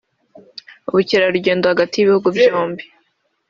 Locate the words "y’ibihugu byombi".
1.97-2.83